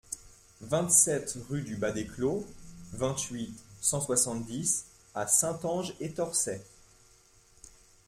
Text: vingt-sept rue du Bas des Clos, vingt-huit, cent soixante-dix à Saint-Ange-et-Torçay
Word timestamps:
vingt-sept 0.61 1.37
rue 1.47 1.61
du 1.61 1.75
Bas 1.75 1.91
des 1.91 2.07
Clos, 2.07 2.43
vingt-huit, 2.93 3.53
cent 3.81 4.01
soixante-dix 4.01 4.85
à 5.13 5.27
Saint-Ange-et-Torçay 5.27 6.63